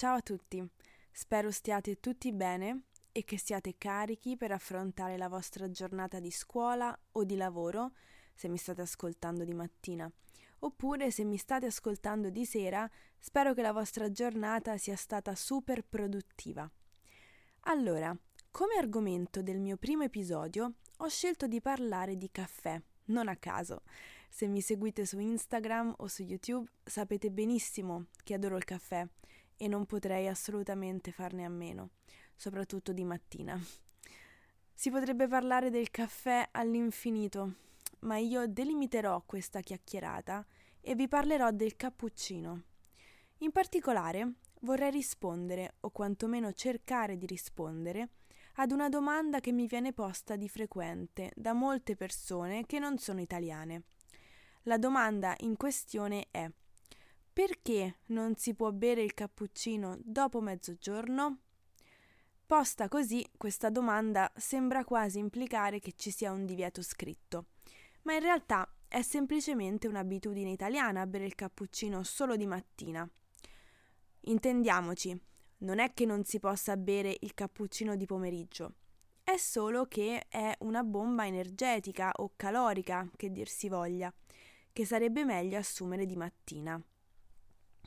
Ciao 0.00 0.14
a 0.14 0.22
tutti, 0.22 0.64
spero 1.10 1.50
stiate 1.50 1.98
tutti 1.98 2.32
bene 2.32 2.82
e 3.10 3.24
che 3.24 3.36
siate 3.36 3.74
carichi 3.76 4.36
per 4.36 4.52
affrontare 4.52 5.16
la 5.16 5.26
vostra 5.26 5.68
giornata 5.72 6.20
di 6.20 6.30
scuola 6.30 6.96
o 7.10 7.24
di 7.24 7.34
lavoro, 7.34 7.90
se 8.32 8.46
mi 8.46 8.58
state 8.58 8.80
ascoltando 8.82 9.42
di 9.42 9.54
mattina, 9.54 10.08
oppure 10.60 11.10
se 11.10 11.24
mi 11.24 11.36
state 11.36 11.66
ascoltando 11.66 12.30
di 12.30 12.46
sera, 12.46 12.88
spero 13.18 13.54
che 13.54 13.62
la 13.62 13.72
vostra 13.72 14.08
giornata 14.08 14.76
sia 14.76 14.94
stata 14.94 15.34
super 15.34 15.82
produttiva. 15.82 16.70
Allora, 17.62 18.16
come 18.52 18.76
argomento 18.76 19.42
del 19.42 19.58
mio 19.58 19.78
primo 19.78 20.04
episodio 20.04 20.74
ho 20.98 21.08
scelto 21.08 21.48
di 21.48 21.60
parlare 21.60 22.16
di 22.16 22.30
caffè, 22.30 22.80
non 23.06 23.26
a 23.26 23.34
caso. 23.34 23.82
Se 24.30 24.46
mi 24.46 24.60
seguite 24.60 25.04
su 25.04 25.18
Instagram 25.18 25.94
o 25.96 26.06
su 26.06 26.22
YouTube 26.22 26.70
sapete 26.84 27.32
benissimo 27.32 28.06
che 28.22 28.34
adoro 28.34 28.56
il 28.56 28.64
caffè 28.64 29.04
e 29.58 29.68
non 29.68 29.84
potrei 29.84 30.28
assolutamente 30.28 31.12
farne 31.12 31.44
a 31.44 31.50
meno, 31.50 31.90
soprattutto 32.34 32.92
di 32.92 33.04
mattina. 33.04 33.60
Si 34.72 34.90
potrebbe 34.90 35.26
parlare 35.26 35.68
del 35.68 35.90
caffè 35.90 36.48
all'infinito, 36.52 37.56
ma 38.00 38.16
io 38.16 38.46
delimiterò 38.46 39.22
questa 39.26 39.60
chiacchierata 39.60 40.46
e 40.80 40.94
vi 40.94 41.08
parlerò 41.08 41.50
del 41.50 41.76
cappuccino. 41.76 42.62
In 43.38 43.50
particolare 43.50 44.34
vorrei 44.60 44.90
rispondere, 44.90 45.74
o 45.80 45.90
quantomeno 45.90 46.52
cercare 46.52 47.18
di 47.18 47.26
rispondere, 47.26 48.10
ad 48.54 48.70
una 48.72 48.88
domanda 48.88 49.40
che 49.40 49.52
mi 49.52 49.66
viene 49.66 49.92
posta 49.92 50.34
di 50.36 50.48
frequente 50.48 51.30
da 51.34 51.52
molte 51.52 51.94
persone 51.94 52.64
che 52.66 52.78
non 52.78 52.98
sono 52.98 53.20
italiane. 53.20 53.82
La 54.62 54.78
domanda 54.78 55.34
in 55.40 55.56
questione 55.56 56.26
è 56.30 56.50
perché 57.38 57.98
non 58.06 58.34
si 58.34 58.52
può 58.52 58.72
bere 58.72 59.00
il 59.00 59.14
cappuccino 59.14 59.96
dopo 60.02 60.40
mezzogiorno? 60.40 61.42
Posta 62.44 62.88
così, 62.88 63.24
questa 63.36 63.70
domanda 63.70 64.28
sembra 64.34 64.84
quasi 64.84 65.20
implicare 65.20 65.78
che 65.78 65.92
ci 65.94 66.10
sia 66.10 66.32
un 66.32 66.44
divieto 66.44 66.82
scritto, 66.82 67.50
ma 68.02 68.14
in 68.14 68.22
realtà 68.22 68.68
è 68.88 69.02
semplicemente 69.02 69.86
un'abitudine 69.86 70.50
italiana 70.50 71.06
bere 71.06 71.26
il 71.26 71.36
cappuccino 71.36 72.02
solo 72.02 72.34
di 72.34 72.44
mattina. 72.44 73.08
Intendiamoci, 74.22 75.16
non 75.58 75.78
è 75.78 75.94
che 75.94 76.06
non 76.06 76.24
si 76.24 76.40
possa 76.40 76.76
bere 76.76 77.18
il 77.20 77.34
cappuccino 77.34 77.94
di 77.94 78.04
pomeriggio, 78.04 78.74
è 79.22 79.36
solo 79.36 79.86
che 79.86 80.26
è 80.28 80.56
una 80.62 80.82
bomba 80.82 81.24
energetica 81.24 82.10
o 82.16 82.32
calorica, 82.34 83.08
che 83.14 83.30
dir 83.30 83.46
si 83.46 83.68
voglia, 83.68 84.12
che 84.72 84.84
sarebbe 84.84 85.24
meglio 85.24 85.56
assumere 85.56 86.04
di 86.04 86.16
mattina 86.16 86.84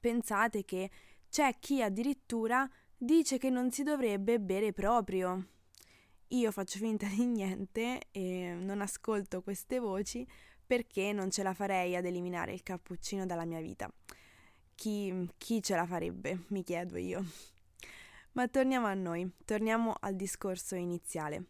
pensate 0.00 0.64
che 0.64 0.90
c'è 1.28 1.58
chi 1.58 1.82
addirittura 1.82 2.68
dice 2.96 3.38
che 3.38 3.50
non 3.50 3.70
si 3.70 3.82
dovrebbe 3.82 4.40
bere 4.40 4.72
proprio. 4.72 5.48
Io 6.28 6.50
faccio 6.50 6.78
finta 6.78 7.06
di 7.06 7.26
niente 7.26 8.08
e 8.10 8.54
non 8.58 8.80
ascolto 8.80 9.42
queste 9.42 9.78
voci 9.78 10.26
perché 10.66 11.12
non 11.12 11.30
ce 11.30 11.42
la 11.42 11.54
farei 11.54 11.94
ad 11.96 12.06
eliminare 12.06 12.52
il 12.52 12.62
cappuccino 12.62 13.26
dalla 13.26 13.44
mia 13.44 13.60
vita. 13.60 13.92
Chi, 14.74 15.28
chi 15.38 15.62
ce 15.62 15.76
la 15.76 15.86
farebbe, 15.86 16.44
mi 16.48 16.62
chiedo 16.62 16.96
io. 16.96 17.24
Ma 18.32 18.48
torniamo 18.48 18.86
a 18.86 18.94
noi, 18.94 19.30
torniamo 19.44 19.94
al 20.00 20.16
discorso 20.16 20.74
iniziale. 20.74 21.44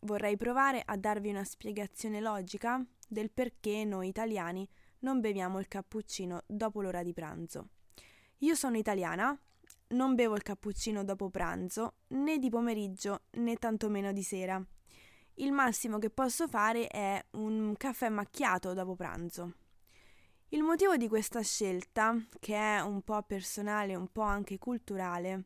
Vorrei 0.00 0.36
provare 0.36 0.82
a 0.84 0.96
darvi 0.96 1.30
una 1.30 1.44
spiegazione 1.44 2.20
logica 2.20 2.84
del 3.08 3.30
perché 3.30 3.84
noi 3.84 4.08
italiani 4.08 4.68
non 5.04 5.20
beviamo 5.20 5.60
il 5.60 5.68
cappuccino 5.68 6.42
dopo 6.46 6.80
l'ora 6.80 7.02
di 7.02 7.12
pranzo. 7.12 7.68
Io 8.38 8.54
sono 8.54 8.78
italiana, 8.78 9.38
non 9.88 10.14
bevo 10.14 10.34
il 10.34 10.42
cappuccino 10.42 11.04
dopo 11.04 11.28
pranzo, 11.28 11.96
né 12.08 12.38
di 12.38 12.48
pomeriggio 12.48 13.24
né 13.32 13.56
tantomeno 13.56 14.12
di 14.12 14.22
sera. 14.22 14.64
Il 15.34 15.52
massimo 15.52 15.98
che 15.98 16.08
posso 16.08 16.48
fare 16.48 16.86
è 16.86 17.22
un 17.32 17.74
caffè 17.76 18.08
macchiato 18.08 18.72
dopo 18.72 18.96
pranzo. 18.96 19.52
Il 20.48 20.62
motivo 20.62 20.96
di 20.96 21.06
questa 21.06 21.42
scelta, 21.42 22.16
che 22.40 22.54
è 22.54 22.80
un 22.80 23.02
po' 23.02 23.22
personale 23.24 23.94
un 23.94 24.10
po' 24.10 24.22
anche 24.22 24.56
culturale, 24.58 25.44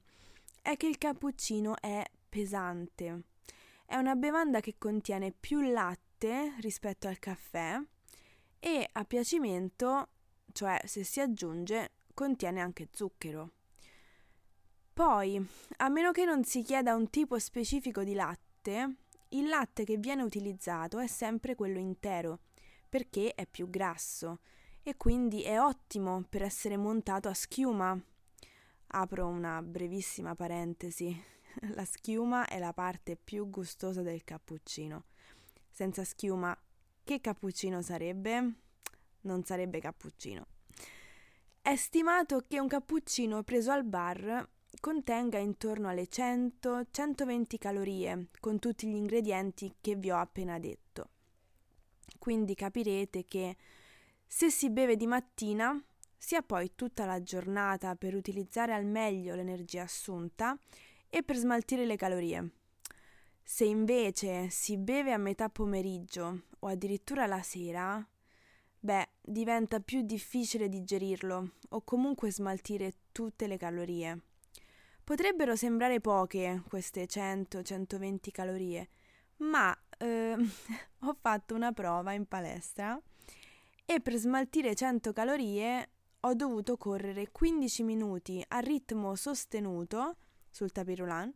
è 0.63 0.77
che 0.77 0.87
il 0.87 0.99
cappuccino 0.99 1.75
è 1.81 2.05
pesante. 2.29 3.23
È 3.85 3.97
una 3.97 4.15
bevanda 4.15 4.61
che 4.61 4.77
contiene 4.79 5.33
più 5.33 5.63
latte 5.63 6.55
rispetto 6.61 7.09
al 7.09 7.19
caffè 7.19 7.81
e 8.61 8.89
a 8.93 9.05
piacimento, 9.05 10.09
cioè 10.53 10.81
se 10.85 11.05
si 11.05 11.21
aggiunge, 11.21 11.93
contiene 12.15 12.61
anche 12.61 12.89
zucchero. 12.91 13.53
Poi, 14.93 15.41
a 15.77 15.89
meno 15.89 16.11
che 16.11 16.25
non 16.25 16.43
si 16.45 16.63
chieda 16.63 16.95
un 16.95 17.09
tipo 17.09 17.39
specifico 17.39 18.03
di 18.03 18.15
latte, 18.15 18.97
il 19.29 19.47
latte 19.47 19.85
che 19.85 19.97
viene 19.97 20.23
utilizzato 20.23 20.99
è 20.99 21.07
sempre 21.07 21.55
quello 21.55 21.79
intero, 21.79 22.41
perché 22.89 23.35
è 23.35 23.47
più 23.47 23.71
grasso 23.71 24.41
e 24.83 24.97
quindi 24.97 25.43
è 25.43 25.61
ottimo 25.61 26.25
per 26.29 26.43
essere 26.43 26.77
montato 26.77 27.29
a 27.29 27.35
schiuma. 27.35 27.97
Apro 28.89 29.27
una 29.27 29.63
brevissima 29.63 30.35
parentesi. 30.35 31.15
La 31.75 31.85
schiuma 31.85 32.47
è 32.47 32.59
la 32.59 32.73
parte 32.73 33.17
più 33.17 33.51
gustosa 33.51 34.03
del 34.03 34.25
cappuccino. 34.25 35.05
Senza 35.71 36.05
schiuma, 36.05 36.57
che 37.09 37.23
cappuccino 37.23 37.81
sarebbe? 37.81 38.53
Non 39.23 39.43
sarebbe 39.43 39.81
cappuccino. 39.81 40.47
È 41.63 41.75
stimato 41.75 42.45
che 42.47 42.61
un 42.61 42.69
cappuccino 42.69 43.43
preso 43.45 43.71
al 43.71 43.85
bar 43.85 44.47
contenga 44.79 45.39
intorno 45.39 45.89
alle 45.89 46.07
100-120 46.11 47.57
calorie 47.57 48.27
con 48.41 48.59
tutti 48.59 48.87
gli 48.87 48.95
ingredienti 48.95 49.77
che 49.81 49.95
vi 49.95 50.11
ho 50.11 50.19
appena 50.19 50.59
detto. 50.59 51.09
Quindi 52.19 52.55
capirete 52.55 53.25
che 53.25 53.57
se 54.27 54.51
si 54.51 54.69
beve 54.69 54.97
di 54.97 55.07
mattina 55.07 55.83
si 56.15 56.35
ha 56.35 56.43
poi 56.43 56.73
tutta 56.75 57.07
la 57.07 57.23
giornata 57.23 57.97
per 57.97 58.15
utilizzare 58.15 58.75
al 58.75 58.85
meglio 58.85 59.35
l'energia 59.35 59.85
assunta 59.85 60.59
e 61.09 61.23
per 61.23 61.37
smaltire 61.37 61.87
le 61.87 61.97
calorie. 61.97 62.51
Se 63.51 63.65
invece 63.65 64.51
si 64.51 64.77
beve 64.77 65.11
a 65.15 65.17
metà 65.17 65.49
pomeriggio 65.49 66.43
o 66.59 66.67
addirittura 66.67 67.25
la 67.25 67.41
sera, 67.41 68.07
beh, 68.79 69.09
diventa 69.23 69.81
più 69.81 70.03
difficile 70.03 70.69
digerirlo 70.69 71.53
o 71.71 71.81
comunque 71.81 72.31
smaltire 72.31 72.93
tutte 73.11 73.47
le 73.47 73.57
calorie. 73.57 74.21
Potrebbero 75.03 75.57
sembrare 75.57 75.99
poche 75.99 76.63
queste 76.69 77.07
100-120 77.07 78.31
calorie, 78.31 78.91
ma 79.39 79.75
eh, 79.97 80.37
ho 81.01 81.17
fatto 81.19 81.55
una 81.55 81.73
prova 81.73 82.13
in 82.13 82.27
palestra 82.27 83.01
e 83.87 84.01
per 84.01 84.17
smaltire 84.17 84.75
100 84.75 85.15
calorie 85.15 85.89
ho 86.21 86.35
dovuto 86.35 86.77
correre 86.77 87.31
15 87.33 87.83
minuti 87.83 88.45
a 88.47 88.59
ritmo 88.59 89.15
sostenuto 89.15 90.17
sul 90.51 90.71
tapirulan 90.71 91.35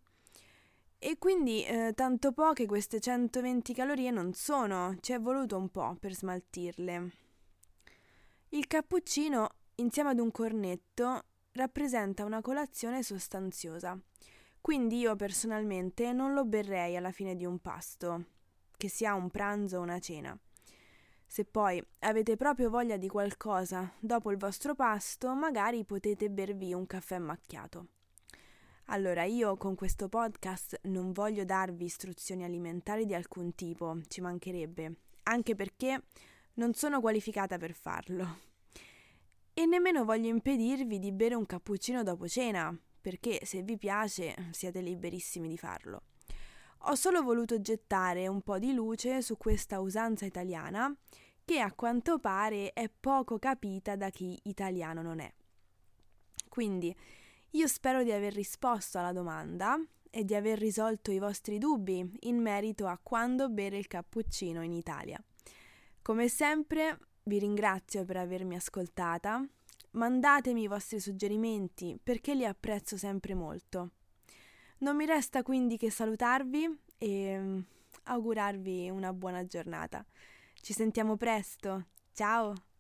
e 1.04 1.18
quindi 1.18 1.64
eh, 1.64 1.94
tanto 1.96 2.30
poche 2.30 2.64
queste 2.64 3.00
120 3.00 3.74
calorie 3.74 4.12
non 4.12 4.34
sono, 4.34 4.96
ci 5.00 5.12
è 5.12 5.18
voluto 5.18 5.56
un 5.56 5.68
po' 5.68 5.96
per 5.98 6.14
smaltirle. 6.14 7.10
Il 8.50 8.68
cappuccino, 8.68 9.48
insieme 9.76 10.10
ad 10.10 10.20
un 10.20 10.30
cornetto, 10.30 11.24
rappresenta 11.54 12.24
una 12.24 12.40
colazione 12.40 13.02
sostanziosa, 13.02 13.98
quindi 14.60 15.00
io 15.00 15.16
personalmente 15.16 16.12
non 16.12 16.34
lo 16.34 16.44
berrei 16.44 16.96
alla 16.96 17.10
fine 17.10 17.34
di 17.34 17.44
un 17.44 17.58
pasto, 17.58 18.26
che 18.76 18.88
sia 18.88 19.14
un 19.14 19.28
pranzo 19.28 19.78
o 19.78 19.82
una 19.82 19.98
cena. 19.98 20.38
Se 21.26 21.44
poi 21.44 21.84
avete 22.00 22.36
proprio 22.36 22.70
voglia 22.70 22.96
di 22.96 23.08
qualcosa 23.08 23.92
dopo 23.98 24.30
il 24.30 24.36
vostro 24.36 24.76
pasto, 24.76 25.34
magari 25.34 25.84
potete 25.84 26.30
bervi 26.30 26.72
un 26.72 26.86
caffè 26.86 27.18
macchiato. 27.18 27.88
Allora, 28.86 29.24
io 29.24 29.56
con 29.56 29.74
questo 29.74 30.08
podcast 30.08 30.80
non 30.82 31.12
voglio 31.12 31.44
darvi 31.44 31.84
istruzioni 31.84 32.44
alimentari 32.44 33.06
di 33.06 33.14
alcun 33.14 33.54
tipo, 33.54 33.98
ci 34.08 34.20
mancherebbe, 34.20 34.94
anche 35.24 35.54
perché 35.54 36.02
non 36.54 36.74
sono 36.74 37.00
qualificata 37.00 37.56
per 37.56 37.72
farlo. 37.72 38.38
E 39.54 39.66
nemmeno 39.66 40.04
voglio 40.04 40.28
impedirvi 40.28 40.98
di 40.98 41.12
bere 41.12 41.34
un 41.34 41.46
cappuccino 41.46 42.02
dopo 42.02 42.26
cena, 42.26 42.76
perché 43.00 43.40
se 43.44 43.62
vi 43.62 43.78
piace 43.78 44.34
siete 44.50 44.80
liberissimi 44.80 45.48
di 45.48 45.56
farlo. 45.56 46.02
Ho 46.86 46.94
solo 46.94 47.22
voluto 47.22 47.60
gettare 47.60 48.26
un 48.26 48.42
po' 48.42 48.58
di 48.58 48.72
luce 48.74 49.22
su 49.22 49.36
questa 49.36 49.80
usanza 49.80 50.24
italiana 50.26 50.94
che 51.44 51.60
a 51.60 51.72
quanto 51.72 52.18
pare 52.18 52.72
è 52.72 52.88
poco 52.88 53.38
capita 53.38 53.94
da 53.96 54.10
chi 54.10 54.38
italiano 54.44 55.02
non 55.02 55.20
è. 55.20 55.32
Quindi 56.48 56.94
io 57.54 57.66
spero 57.66 58.02
di 58.02 58.10
aver 58.12 58.32
risposto 58.32 58.98
alla 58.98 59.12
domanda 59.12 59.78
e 60.10 60.24
di 60.24 60.34
aver 60.34 60.58
risolto 60.58 61.10
i 61.10 61.18
vostri 61.18 61.58
dubbi 61.58 62.18
in 62.20 62.40
merito 62.40 62.86
a 62.86 62.98
quando 63.02 63.50
bere 63.50 63.76
il 63.76 63.88
cappuccino 63.88 64.62
in 64.62 64.72
Italia. 64.72 65.22
Come 66.00 66.28
sempre 66.28 66.98
vi 67.24 67.38
ringrazio 67.38 68.04
per 68.04 68.16
avermi 68.16 68.56
ascoltata, 68.56 69.46
mandatemi 69.92 70.62
i 70.62 70.66
vostri 70.66 70.98
suggerimenti 70.98 71.98
perché 72.02 72.34
li 72.34 72.46
apprezzo 72.46 72.96
sempre 72.96 73.34
molto. 73.34 73.90
Non 74.78 74.96
mi 74.96 75.04
resta 75.04 75.42
quindi 75.42 75.76
che 75.76 75.90
salutarvi 75.90 76.78
e 76.96 77.38
mm, 77.38 77.58
augurarvi 78.04 78.88
una 78.88 79.12
buona 79.12 79.46
giornata. 79.46 80.04
Ci 80.54 80.72
sentiamo 80.72 81.16
presto, 81.16 81.88
ciao! 82.14 82.71